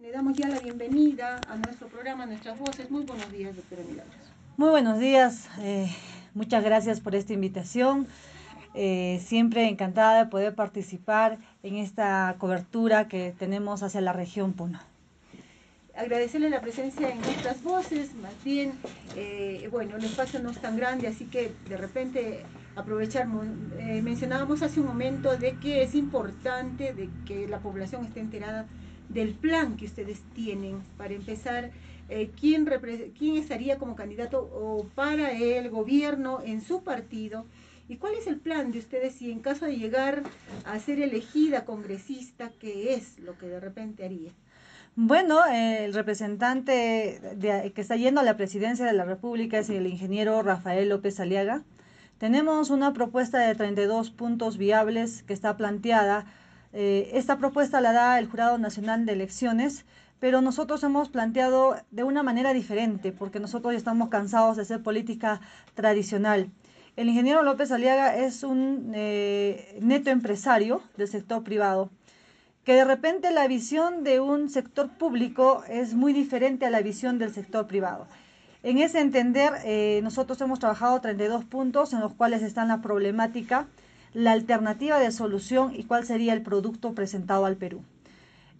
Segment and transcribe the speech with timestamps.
[0.00, 2.88] Le damos ya la bienvenida a nuestro programa, Nuestras Voces.
[2.88, 4.14] Muy buenos días, doctora Milagros.
[4.56, 5.48] Muy buenos días.
[5.58, 5.88] Eh,
[6.34, 8.06] muchas gracias por esta invitación.
[8.74, 14.78] Eh, siempre encantada de poder participar en esta cobertura que tenemos hacia la región Puno.
[15.96, 18.74] Agradecerle la presencia en nuestras voces, más bien,
[19.16, 22.44] eh, bueno, el espacio no es tan grande, así que de repente
[22.76, 28.68] aprovechar, mencionábamos hace un momento de que es importante de que la población esté enterada
[29.08, 31.70] del plan que ustedes tienen para empezar,
[32.08, 32.68] eh, ¿quién,
[33.18, 37.44] quién estaría como candidato o para el gobierno en su partido
[37.88, 40.22] y cuál es el plan de ustedes y en caso de llegar
[40.64, 44.32] a ser elegida congresista, qué es lo que de repente haría.
[44.94, 50.42] Bueno, el representante que está yendo a la presidencia de la República es el ingeniero
[50.42, 51.62] Rafael López Aliaga.
[52.18, 56.26] Tenemos una propuesta de 32 puntos viables que está planteada
[56.72, 59.84] eh, esta propuesta la da el Jurado Nacional de Elecciones,
[60.20, 64.82] pero nosotros hemos planteado de una manera diferente, porque nosotros ya estamos cansados de hacer
[64.82, 65.40] política
[65.74, 66.50] tradicional.
[66.96, 71.90] El ingeniero López Aliaga es un eh, neto empresario del sector privado,
[72.64, 77.18] que de repente la visión de un sector público es muy diferente a la visión
[77.18, 78.08] del sector privado.
[78.64, 83.68] En ese entender, eh, nosotros hemos trabajado 32 puntos en los cuales está la problemática
[84.14, 87.82] la alternativa de solución y cuál sería el producto presentado al Perú.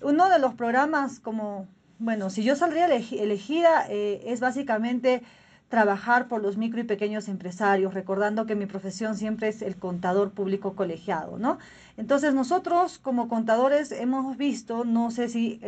[0.01, 1.67] Uno de los programas como,
[1.99, 5.23] bueno, si yo saldría elegida, eh, es básicamente
[5.69, 10.31] trabajar por los micro y pequeños empresarios, recordando que mi profesión siempre es el contador
[10.31, 11.59] público colegiado, ¿no?
[11.97, 15.61] Entonces nosotros como contadores hemos visto, no sé si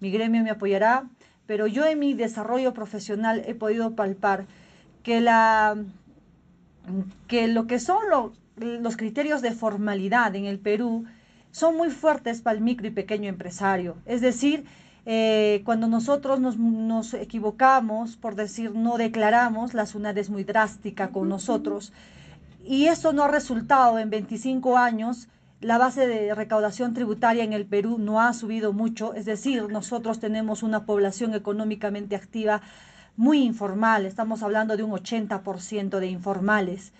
[0.00, 1.08] mi gremio me apoyará,
[1.46, 4.46] pero yo en mi desarrollo profesional he podido palpar
[5.02, 5.76] que la
[7.26, 11.04] que lo que son los los criterios de formalidad en el Perú
[11.50, 13.96] son muy fuertes para el micro y pequeño empresario.
[14.06, 14.64] Es decir,
[15.04, 21.28] eh, cuando nosotros nos, equivocamos, por decir no declaramos, la SUNAT es muy drástica con
[21.28, 21.92] nosotros.
[22.64, 25.28] Y eso no ha resultado en 25 años.
[25.60, 29.14] La base de recaudación tributaria en el Perú no ha subido mucho.
[29.14, 32.62] Es decir, nosotros tenemos una población económicamente activa
[33.16, 34.06] muy informal.
[34.06, 36.92] Estamos hablando de un 80% de informales.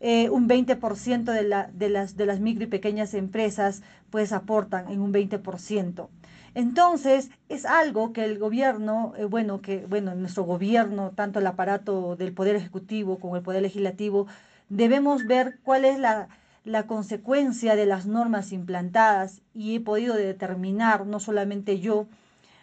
[0.00, 4.90] Eh, un 20% de, la, de, las, de las micro y pequeñas empresas pues aportan
[4.90, 6.08] en un 20%.
[6.54, 12.16] Entonces, es algo que el gobierno, eh, bueno, que, bueno, nuestro gobierno, tanto el aparato
[12.16, 14.26] del Poder Ejecutivo como el Poder Legislativo,
[14.68, 16.28] debemos ver cuál es la,
[16.64, 22.06] la consecuencia de las normas implantadas y he podido determinar, no solamente yo,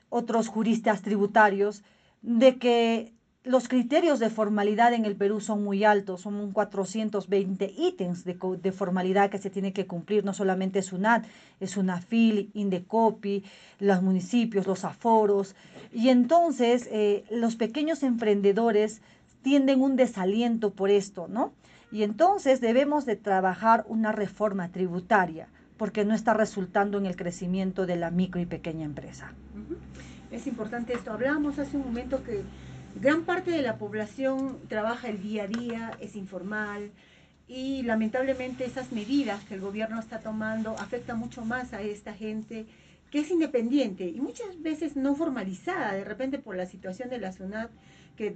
[0.09, 1.84] otros juristas tributarios,
[2.22, 3.14] de que
[3.47, 8.72] los criterios de formalidad en el Perú son muy altos, son 420 ítems de, de,
[8.72, 13.44] formalidad que se tiene que cumplir, no solamente es UNAFIL, INDECOPI,
[13.80, 15.56] los municipios, los aforos,
[15.94, 19.02] y entonces eh, los pequeños emprendedores
[19.41, 21.53] tienden un desaliento por esto, ¿no?
[21.91, 25.47] Y entonces debemos de trabajar una reforma tributaria,
[25.78, 29.31] porque no está resultando en el crecimiento de la micro y pequeña empresa.
[30.31, 31.14] Es importante esto.
[31.14, 32.44] Hablábamos hace un momento que
[33.00, 36.90] Gran parte de la población trabaja el día a día, es informal
[37.47, 42.66] y lamentablemente esas medidas que el gobierno está tomando afectan mucho más a esta gente
[43.12, 47.31] que es independiente y muchas veces no formalizada, de repente por la situación de la
[47.31, 47.69] SUNAT,
[48.16, 48.31] que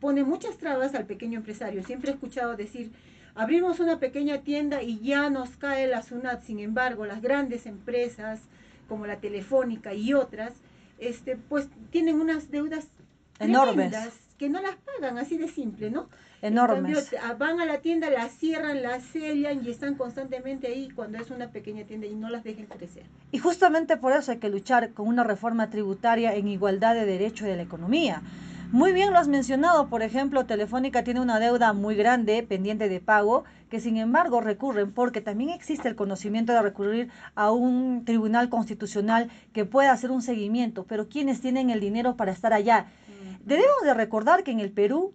[0.00, 1.82] pone muchas trabas al pequeño empresario.
[1.82, 2.92] Siempre he escuchado decir,
[3.34, 6.44] abrimos una pequeña tienda y ya nos cae la SUNAT.
[6.44, 8.40] Sin embargo, las grandes empresas
[8.88, 10.52] como la Telefónica y otras,
[10.98, 12.86] este, pues tienen unas deudas
[13.38, 13.94] enormes.
[14.38, 16.08] Que no las pagan, así de simple, ¿no?
[16.42, 17.14] Enormes.
[17.38, 21.48] van a la tienda, las cierran, las sellan y están constantemente ahí cuando es una
[21.50, 23.04] pequeña tienda y no las dejen crecer.
[23.32, 27.46] Y justamente por eso hay que luchar con una reforma tributaria en igualdad de derecho
[27.46, 28.22] de la economía.
[28.72, 33.00] Muy bien lo has mencionado, por ejemplo, Telefónica tiene una deuda muy grande pendiente de
[33.00, 38.48] pago, que sin embargo recurren porque también existe el conocimiento de recurrir a un tribunal
[38.48, 42.86] constitucional que pueda hacer un seguimiento, pero ¿quiénes tienen el dinero para estar allá?
[43.46, 45.14] Debemos de recordar que en el Perú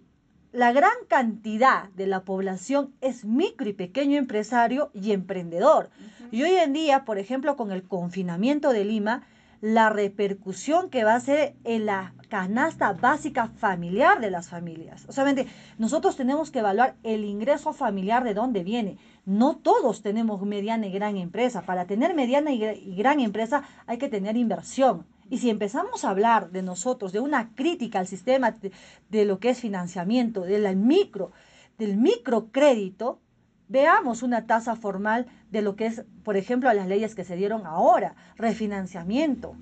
[0.52, 5.90] la gran cantidad de la población es micro y pequeño empresario y emprendedor.
[6.30, 9.26] Y hoy en día, por ejemplo, con el confinamiento de Lima,
[9.60, 15.04] la repercusión que va a ser en la canasta básica familiar de las familias.
[15.10, 15.26] O sea,
[15.76, 18.96] nosotros tenemos que evaluar el ingreso familiar de dónde viene.
[19.26, 21.66] No todos tenemos mediana y gran empresa.
[21.66, 25.04] Para tener mediana y gran empresa hay que tener inversión.
[25.32, 28.54] Y si empezamos a hablar de nosotros, de una crítica al sistema
[29.08, 31.32] de, lo que es financiamiento, del micro,
[31.78, 33.18] del microcrédito,
[33.66, 37.64] veamos una tasa formal de lo que es, por ejemplo, las leyes que se dieron
[37.64, 39.54] ahora, refinanciamiento.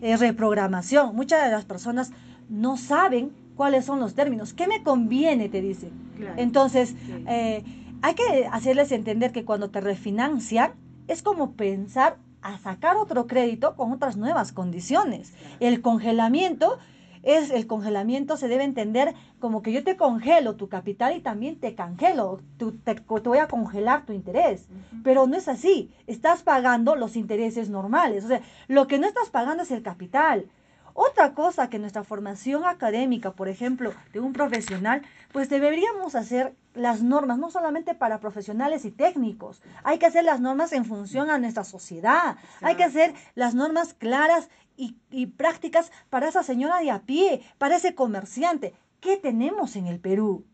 [0.00, 1.14] eh, reprogramación.
[1.14, 2.10] Muchas de las personas
[2.48, 4.54] no saben cuáles son los términos.
[4.54, 5.50] ¿Qué me conviene?
[5.50, 5.90] Te dice.
[6.38, 6.94] Entonces,
[7.28, 7.62] eh,
[8.00, 10.72] hay que hacerles entender que cuando te refinancian,
[11.08, 15.34] es como pensar a sacar otro crédito con otras nuevas condiciones.
[15.60, 16.78] El congelamiento
[17.24, 21.58] es el congelamiento se debe entender como que yo te congelo tu capital y también
[21.58, 22.40] te congelo,
[22.84, 24.68] te, voy a congelar tu interés.
[25.02, 28.26] Pero no es así, estás pagando los intereses normales.
[28.26, 30.50] O sea, lo que no estás pagando es el capital.
[30.96, 35.02] Otra cosa que nuestra formación académica, por ejemplo, de un profesional,
[35.32, 40.40] pues deberíamos hacer las normas, no solamente para profesionales y técnicos, hay que hacer las
[40.40, 45.90] normas en función a nuestra sociedad, hay que hacer las normas claras y, y prácticas
[46.10, 48.72] para esa señora de a pie, para ese comerciante.
[49.00, 50.44] ¿Qué tenemos en el Perú?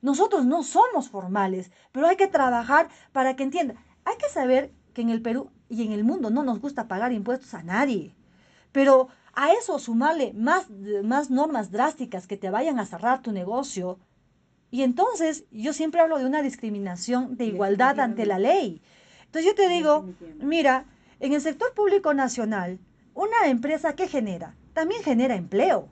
[0.00, 3.74] Nosotros no somos formales, pero hay que trabajar para que entienda.
[4.06, 7.12] Hay que saber que en el Perú y en el mundo no nos gusta pagar
[7.12, 8.14] impuestos a nadie.
[8.72, 10.68] Pero a eso sumarle más,
[11.04, 13.98] más normas drásticas que te vayan a cerrar tu negocio.
[14.70, 18.82] Y entonces yo siempre hablo de una discriminación de igualdad ante la ley.
[19.26, 20.06] Entonces yo te digo,
[20.38, 20.86] mira,
[21.20, 22.78] en el sector público nacional,
[23.14, 25.88] una empresa que genera, también genera empleo,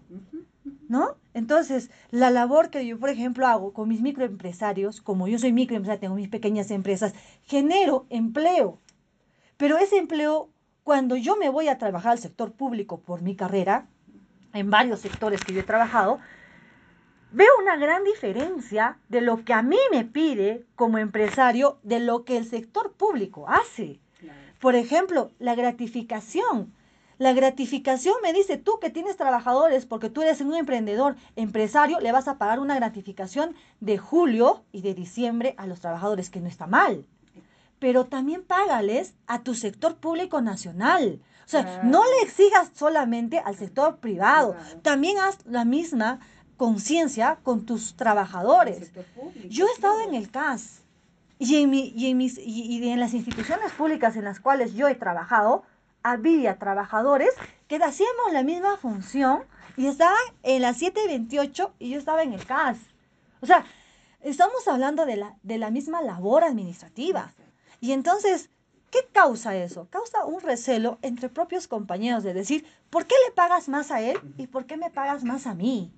[0.89, 1.17] ¿no?
[1.35, 6.01] Entonces, la labor que yo, por ejemplo, hago con mis microempresarios, como yo soy microempresaria,
[6.01, 7.15] tengo mis pequeñas empresas,
[7.45, 8.81] genero empleo.
[9.57, 10.51] Pero ese empleo
[10.89, 13.87] cuando yo me voy a trabajar al sector público por mi carrera,
[14.55, 16.19] en varios sectores que yo he trabajado,
[17.31, 22.25] veo una gran diferencia de lo que a mí me pide como empresario de lo
[22.25, 24.01] que el sector público hace.
[24.61, 26.73] Por ejemplo, la gratificación.
[27.19, 32.13] La gratificación me dice, tú que tienes trabajadores, porque tú eres un emprendedor, empresario, le
[32.13, 36.49] vas a pagar una gratificación de julio y de diciembre a los trabajadores, que no
[36.49, 37.05] está mal
[37.79, 41.21] pero también págales a tu sector público nacional.
[41.45, 46.21] O sea, no le exijas solamente al sector privado, también haz la misma
[46.59, 48.93] conciencia con tus trabajadores.
[49.49, 50.83] Yo he estado en el CAS
[51.39, 54.89] y en, mi, y, en mis, y, en las instituciones públicas en las cuales yo
[54.89, 55.63] he trabajado,
[56.03, 57.31] había trabajadores
[57.69, 59.45] que hacíamos la misma función
[59.77, 62.79] y estaban en la 728 y yo estaba en el CAS.
[63.41, 63.65] O sea,
[64.21, 67.33] estamos hablando de la, de la misma labor administrativa.
[67.81, 68.51] Y entonces,
[68.91, 69.89] ¿qué causa eso?
[69.91, 74.19] Causa un recelo entre propios compañeros de decir, ¿por qué le pagas más a él
[74.37, 75.93] y por qué me pagas más a mí?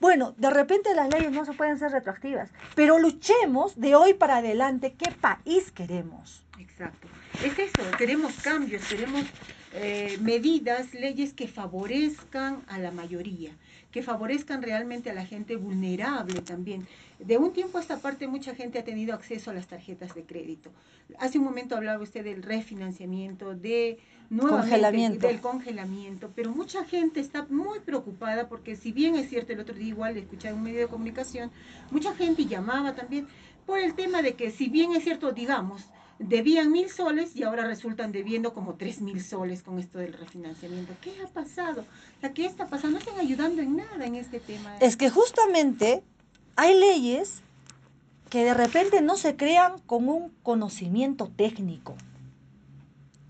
[0.00, 4.36] Bueno, de repente las leyes no se pueden ser retroactivas, pero luchemos de hoy para
[4.36, 6.44] adelante qué país queremos.
[6.58, 7.08] Exacto.
[7.42, 9.24] Es eso, queremos cambios, queremos
[9.72, 13.52] eh, medidas, leyes que favorezcan a la mayoría,
[13.94, 16.84] que favorezcan realmente a la gente vulnerable también.
[17.20, 20.24] De un tiempo a esta parte mucha gente ha tenido acceso a las tarjetas de
[20.24, 20.72] crédito.
[21.20, 24.00] Hace un momento hablaba usted del refinanciamiento, de
[24.36, 25.28] congelamiento.
[25.28, 29.76] del congelamiento, pero mucha gente está muy preocupada porque si bien es cierto, el otro
[29.76, 31.52] día igual escuché en un medio de comunicación,
[31.92, 33.28] mucha gente llamaba también
[33.64, 35.82] por el tema de que si bien es cierto, digamos,
[36.28, 40.94] debían mil soles y ahora resultan debiendo como tres mil soles con esto del refinanciamiento.
[41.00, 41.84] ¿Qué ha pasado?
[42.34, 42.92] ¿qué está pasando?
[42.92, 44.76] No están ayudando en nada en este tema.
[44.80, 46.02] Es que justamente
[46.56, 47.42] hay leyes
[48.30, 51.94] que de repente no se crean con un conocimiento técnico.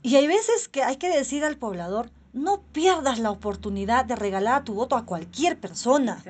[0.03, 4.65] Y hay veces que hay que decir al poblador, no pierdas la oportunidad de regalar
[4.65, 6.23] tu voto a cualquier persona.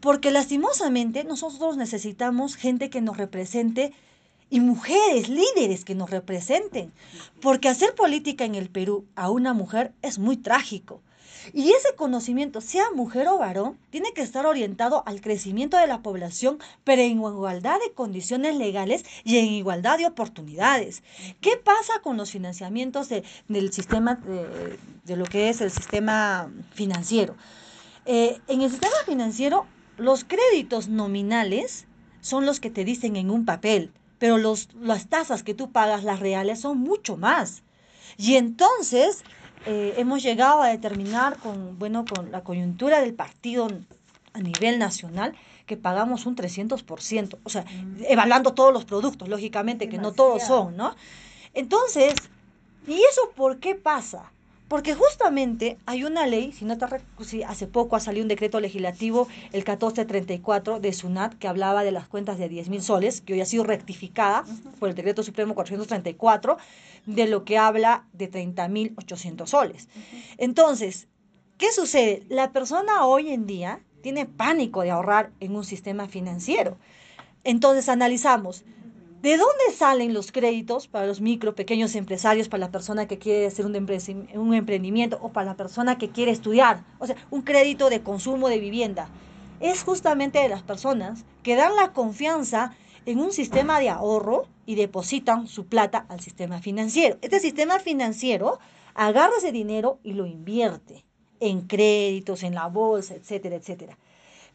[0.00, 3.92] Porque lastimosamente nosotros necesitamos gente que nos represente
[4.50, 6.92] y mujeres líderes que nos representen.
[7.40, 11.00] Porque hacer política en el Perú a una mujer es muy trágico.
[11.52, 16.02] Y ese conocimiento, sea mujer o varón, tiene que estar orientado al crecimiento de la
[16.02, 21.02] población, pero en igualdad de condiciones legales y en igualdad de oportunidades.
[21.40, 24.20] ¿Qué pasa con los financiamientos del sistema,
[25.04, 27.36] de, lo que es el sistema financiero?
[28.04, 31.86] Eh, en el sistema financiero, los créditos nominales
[32.20, 36.04] son los que te dicen en un papel, pero los, las tasas que tú pagas,
[36.04, 37.62] las reales, son mucho más.
[38.16, 39.22] Y entonces
[39.66, 43.68] eh, hemos llegado a determinar con, bueno, con la coyuntura del partido
[44.32, 45.34] a nivel nacional
[45.66, 48.04] que pagamos un 300%, o sea, mm.
[48.08, 50.96] evaluando todos los productos, lógicamente, que no todos son, ¿no?
[51.52, 52.14] Entonces,
[52.86, 54.32] ¿y eso por qué pasa?
[54.68, 56.86] Porque justamente hay una ley, si no te
[57.24, 61.92] si hace poco ha salido un decreto legislativo, el 1434 de SUNAT, que hablaba de
[61.92, 64.44] las cuentas de 10 mil soles, que hoy ha sido rectificada
[64.78, 66.58] por el decreto supremo 434,
[67.06, 69.88] de lo que habla de 30 mil 800 soles.
[70.36, 71.08] Entonces,
[71.56, 72.22] ¿qué sucede?
[72.28, 76.76] La persona hoy en día tiene pánico de ahorrar en un sistema financiero.
[77.42, 78.64] Entonces analizamos,
[79.22, 83.46] ¿De dónde salen los créditos para los micro, pequeños empresarios, para la persona que quiere
[83.46, 83.74] hacer un,
[84.54, 86.84] emprendimiento o para la persona que quiere estudiar?
[87.00, 89.08] O sea, un crédito de consumo de vivienda.
[89.58, 94.76] Es justamente de las personas que dan la confianza en un sistema de ahorro y
[94.76, 97.18] depositan su plata al sistema financiero.
[97.20, 98.60] Este sistema financiero
[98.94, 101.04] agarra ese dinero y lo invierte
[101.40, 103.98] en créditos, en la bolsa, etcétera, etcétera.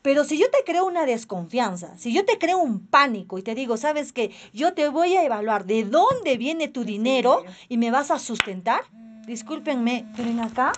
[0.03, 3.55] Pero si yo te creo una desconfianza, si yo te creo un pánico y te
[3.55, 7.89] digo, sabes que yo te voy a evaluar de dónde viene tu dinero y me
[7.89, 8.81] vas a sustentar,
[9.25, 10.73] discúlpenme, pero en acá,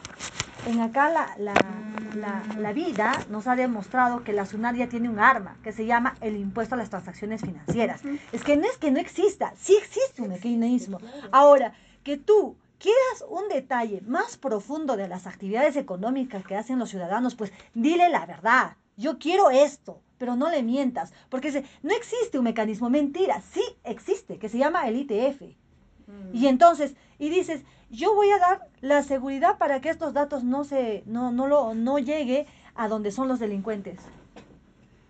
[0.68, 5.72] en acá la, vida nos ha demostrado que la SUNAT ya tiene un arma que
[5.72, 8.04] se llama el impuesto a las transacciones financieras.
[8.32, 11.00] Es que no es que no exista, sí existe un mecanismo.
[11.32, 16.92] Ahora, que tú quieras un detalle más profundo de las actividades económicas que hacen los
[16.92, 22.38] ciudadanos, pues dile la verdad yo quiero esto, pero no le mientas, porque no existe
[22.38, 25.42] un mecanismo, mentira, sí existe, que se llama el ITF.
[25.42, 26.36] Mm.
[26.36, 30.64] Y entonces, y dices, yo voy a dar la seguridad para que estos datos no
[30.64, 34.00] se, no, no lo, no llegue a donde son los delincuentes.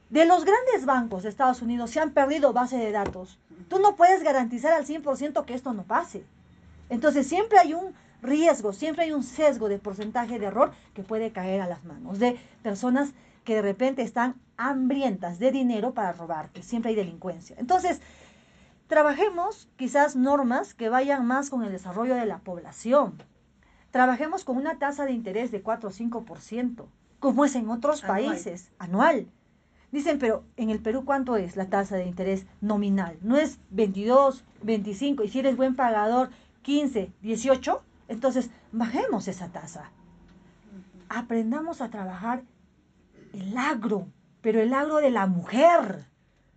[0.10, 3.40] De los grandes bancos de Estados Unidos se han perdido base de datos.
[3.70, 6.24] Tú no puedes garantizar al 100% que esto no pase.
[6.90, 11.32] Entonces siempre hay un riesgo, siempre hay un sesgo de porcentaje de error que puede
[11.32, 13.14] caer a las manos de personas
[13.46, 16.64] que de repente están hambrientas de dinero para robarte.
[16.64, 17.56] Siempre hay delincuencia.
[17.60, 18.02] Entonces,
[18.88, 23.24] trabajemos quizás normas que vayan más con el desarrollo de la población.
[23.92, 26.86] Trabajemos con una tasa de interés de 4 o 5%,
[27.20, 29.28] como es en otros países, anual.
[29.92, 33.18] Dicen, pero en el Perú, ¿cuánto es la tasa de interés nominal?
[33.22, 35.24] ¿No es 22, 25?
[35.24, 36.30] Y si eres buen pagador,
[36.64, 37.82] 15, 18.
[38.10, 39.92] Entonces, bajemos esa tasa.
[41.08, 42.44] Aprendamos a trabajar
[43.36, 44.08] el agro,
[44.42, 46.06] pero el agro de la mujer.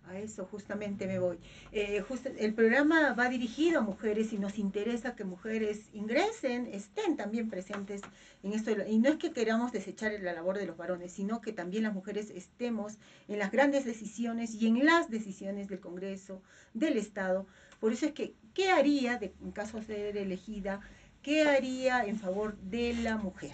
[0.07, 1.37] A eso justamente me voy.
[1.71, 2.03] Eh,
[2.39, 8.01] el programa va dirigido a mujeres y nos interesa que mujeres ingresen, estén también presentes
[8.41, 8.71] en esto.
[8.87, 11.93] Y no es que queramos desechar la labor de los varones, sino que también las
[11.93, 16.41] mujeres estemos en las grandes decisiones y en las decisiones del Congreso,
[16.73, 17.45] del Estado.
[17.79, 20.79] Por eso es que, ¿qué haría, de, en caso de ser elegida,
[21.21, 23.51] qué haría en favor de la mujer?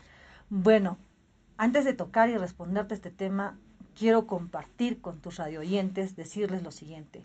[0.49, 0.97] Bueno,
[1.57, 3.57] antes de tocar y responderte este tema,
[3.97, 7.23] quiero compartir con tus radioyentes, decirles lo siguiente.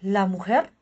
[0.00, 0.72] La mujer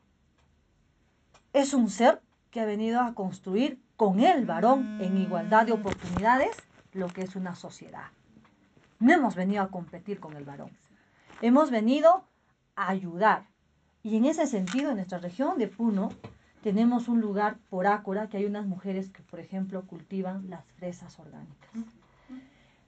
[1.53, 6.57] es un ser que ha venido a construir con el varón en igualdad de oportunidades
[6.93, 8.07] lo que es una sociedad.
[9.01, 10.71] No hemos venido a competir con el varón.
[11.41, 12.25] Hemos venido
[12.77, 13.47] a ayudar.
[14.03, 16.11] Y en ese sentido, en nuestra región de Puno,
[16.63, 21.19] tenemos un lugar por Ácora que hay unas mujeres que, por ejemplo, cultivan las fresas
[21.19, 21.71] orgánicas.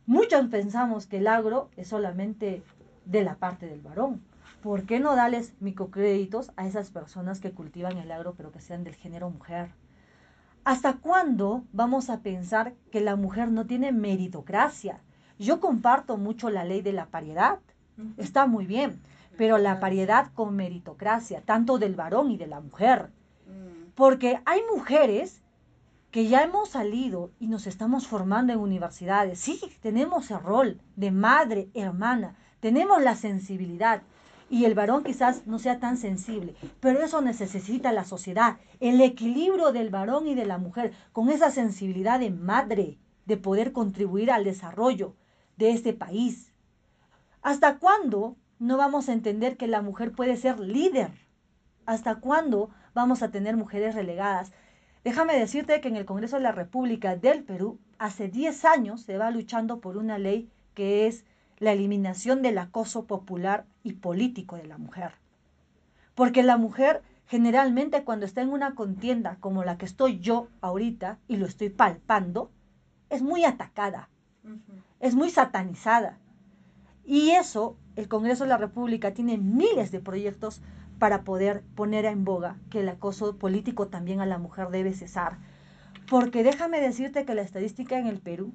[0.06, 2.62] Muchos pensamos que el agro es solamente
[3.06, 4.22] de la parte del varón.
[4.62, 8.84] ¿Por qué no darles microcréditos a esas personas que cultivan el agro pero que sean
[8.84, 9.70] del género mujer?
[10.64, 15.00] ¿Hasta cuándo vamos a pensar que la mujer no tiene meritocracia?
[15.38, 17.58] Yo comparto mucho la ley de la paridad.
[18.16, 19.00] Está muy bien,
[19.36, 23.10] pero la paridad con meritocracia, tanto del varón y de la mujer.
[23.46, 23.92] Mm.
[23.94, 25.42] Porque hay mujeres
[26.14, 29.40] que ya hemos salido y nos estamos formando en universidades.
[29.40, 34.02] Sí, tenemos el rol de madre, hermana, tenemos la sensibilidad.
[34.48, 39.72] Y el varón quizás no sea tan sensible, pero eso necesita la sociedad, el equilibrio
[39.72, 44.44] del varón y de la mujer, con esa sensibilidad de madre, de poder contribuir al
[44.44, 45.16] desarrollo
[45.56, 46.52] de este país.
[47.42, 51.10] ¿Hasta cuándo no vamos a entender que la mujer puede ser líder?
[51.86, 54.52] ¿Hasta cuándo vamos a tener mujeres relegadas?
[55.04, 59.18] Déjame decirte que en el Congreso de la República del Perú, hace 10 años se
[59.18, 61.24] va luchando por una ley que es
[61.58, 65.12] la eliminación del acoso popular y político de la mujer.
[66.14, 71.18] Porque la mujer generalmente cuando está en una contienda como la que estoy yo ahorita
[71.28, 72.50] y lo estoy palpando,
[73.10, 74.08] es muy atacada,
[75.00, 76.18] es muy satanizada.
[77.04, 80.62] Y eso, el Congreso de la República tiene miles de proyectos
[80.98, 85.38] para poder poner en boga que el acoso político también a la mujer debe cesar.
[86.08, 88.52] Porque déjame decirte que la estadística en el Perú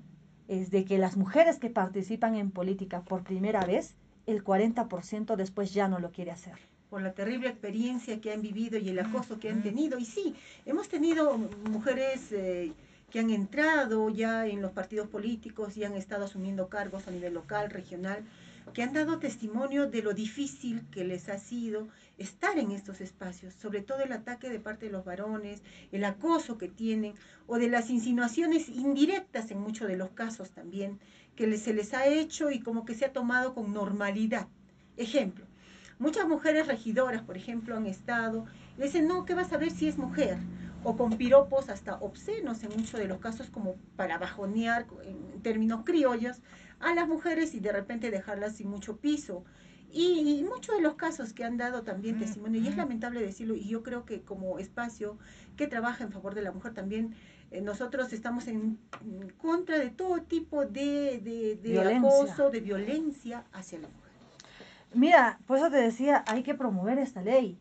[0.47, 5.73] es de que las mujeres que participan en política por primera vez, el 40% después
[5.73, 6.53] ya no lo quiere hacer.
[6.89, 9.99] Por la terrible experiencia que han vivido y el acoso que han tenido.
[9.99, 11.37] Y sí, hemos tenido
[11.69, 12.73] mujeres eh,
[13.11, 17.35] que han entrado ya en los partidos políticos y han estado asumiendo cargos a nivel
[17.35, 18.23] local, regional,
[18.73, 23.53] que han dado testimonio de lo difícil que les ha sido estar en estos espacios,
[23.53, 25.61] sobre todo el ataque de parte de los varones,
[25.91, 27.13] el acoso que tienen
[27.47, 30.99] o de las insinuaciones indirectas en muchos de los casos también
[31.35, 34.47] que se les ha hecho y como que se ha tomado con normalidad.
[34.97, 35.45] Ejemplo,
[35.99, 38.45] Muchas mujeres regidoras, por ejemplo, han estado
[38.77, 40.37] y dicen, no, ¿qué vas a ver si es mujer?
[40.83, 45.81] O con piropos hasta obscenos en muchos de los casos como para bajonear en términos
[45.83, 46.37] criollos
[46.79, 49.43] a las mujeres y de repente dejarlas sin mucho piso.
[49.91, 53.67] Y, muchos de los casos que han dado también testimonio, y es lamentable decirlo, y
[53.67, 55.17] yo creo que como espacio
[55.57, 57.15] que trabaja en favor de la mujer también,
[57.49, 58.77] eh, nosotros estamos en
[59.39, 64.11] contra de todo tipo de, de, acoso, de violencia hacia la mujer.
[64.93, 67.59] Mira, por eso te decía, hay que promover esta ley.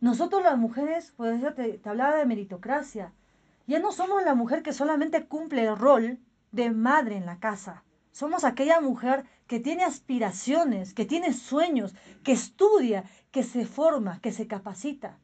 [0.00, 3.12] Nosotros las mujeres, pues yo te, te hablaba de meritocracia,
[3.66, 6.18] ya no somos la mujer que solamente cumple el rol
[6.52, 7.82] de madre en la casa.
[8.12, 14.32] Somos aquella mujer que tiene aspiraciones, que tiene sueños, que estudia, que se forma, que
[14.32, 15.18] se capacita.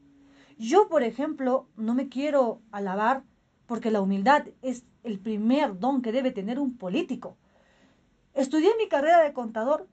[0.59, 3.23] Yo, por ejemplo, no me quiero alabar
[3.67, 7.37] porque la humildad es el primer don que debe tener un político.
[8.35, 9.88] Estudié mi carrera de contador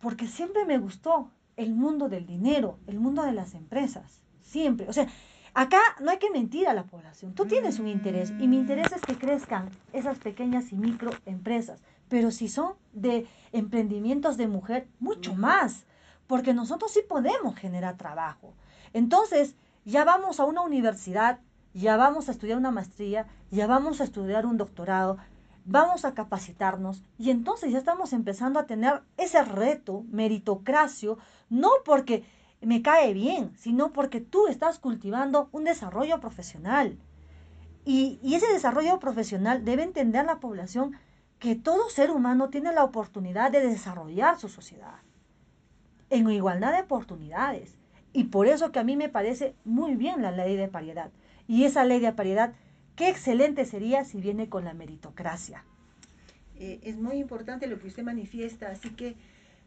[0.00, 4.88] porque siempre me gustó el mundo del dinero, el mundo de las empresas, siempre.
[4.88, 5.08] O sea,
[5.54, 7.34] acá no hay que mentir a la población.
[7.34, 11.80] Tú tienes un interés y mi interés es que crezcan esas pequeñas y microempresas
[12.12, 15.86] pero si son de emprendimientos de mujer, mucho más,
[16.26, 18.52] porque nosotros sí podemos generar trabajo.
[18.92, 19.54] Entonces,
[19.86, 21.38] ya vamos a una universidad,
[21.72, 25.16] ya vamos a estudiar una maestría, ya vamos a estudiar un doctorado,
[25.64, 32.24] vamos a capacitarnos y entonces ya estamos empezando a tener ese reto meritocracio, no porque
[32.60, 36.98] me cae bien, sino porque tú estás cultivando un desarrollo profesional.
[37.84, 40.96] Y, y ese desarrollo profesional debe entender la población
[41.40, 45.00] que todo ser humano tiene la oportunidad de desarrollar su sociedad
[46.12, 47.74] en igualdad de oportunidades.
[48.12, 51.10] Y por eso que a mí me parece muy bien la ley de paridad.
[51.48, 52.52] Y esa ley de paridad,
[52.96, 55.64] qué excelente sería si viene con la meritocracia.
[56.58, 59.16] Eh, es muy importante lo que usted manifiesta, así que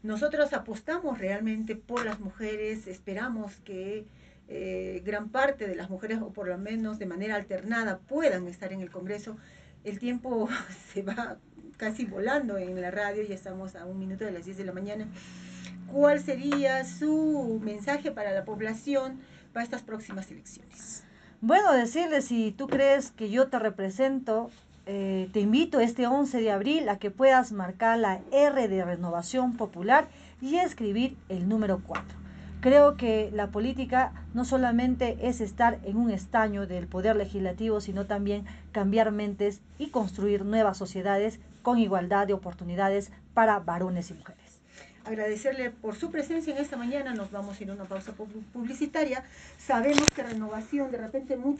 [0.02, 4.06] nosotros apostamos realmente por las mujeres, esperamos que
[4.48, 8.72] eh, gran parte de las mujeres, o por lo menos de manera alternada, puedan estar
[8.72, 9.36] en el Congreso.
[9.84, 10.48] El tiempo
[10.92, 11.38] se va
[11.76, 14.72] casi volando en la radio, ya estamos a un minuto de las 10 de la
[14.72, 15.08] mañana.
[15.92, 19.20] ¿Cuál sería su mensaje para la población
[19.52, 21.02] para estas próximas elecciones?
[21.42, 24.50] Bueno, decirle, si tú crees que yo te represento,
[24.86, 29.54] eh, te invito este 11 de abril a que puedas marcar la R de Renovación
[29.54, 30.08] Popular
[30.40, 32.04] y escribir el número 4.
[32.62, 38.06] Creo que la política no solamente es estar en un estaño del poder legislativo, sino
[38.06, 44.45] también cambiar mentes y construir nuevas sociedades con igualdad de oportunidades para varones y mujeres.
[45.06, 47.14] Agradecerle por su presencia en esta mañana.
[47.14, 48.12] Nos vamos a ir a una pausa
[48.52, 49.22] publicitaria.
[49.56, 51.54] Sabemos que renovación, de repente, mucho